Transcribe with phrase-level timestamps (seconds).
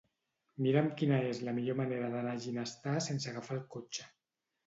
[0.67, 4.09] Mira'm quina és la millor manera d'anar a Ginestar sense agafar el cotxe.